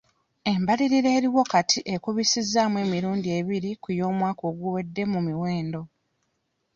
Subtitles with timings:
[0.53, 5.81] Embalirira eriwo kati ekubisizzaamu emirundi ebiri ku y'omwaka oguwedde mu miwendo.